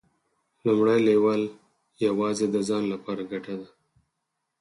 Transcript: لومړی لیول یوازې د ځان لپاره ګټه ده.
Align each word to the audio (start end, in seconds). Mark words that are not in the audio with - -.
لومړی 0.65 0.99
لیول 1.07 1.41
یوازې 2.07 2.45
د 2.51 2.55
ځان 2.69 2.83
لپاره 2.93 3.21
ګټه 3.31 3.53
ده. 3.59 3.67